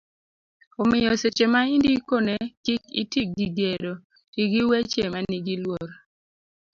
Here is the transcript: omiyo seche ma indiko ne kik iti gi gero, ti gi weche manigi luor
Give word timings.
omiyo 0.81 1.11
seche 1.21 1.45
ma 1.53 1.61
indiko 1.75 2.15
ne 2.27 2.35
kik 2.63 2.83
iti 3.01 3.21
gi 3.35 3.47
gero, 3.57 3.93
ti 4.33 4.41
gi 4.51 4.61
weche 4.69 5.03
manigi 5.13 5.55
luor 5.63 5.89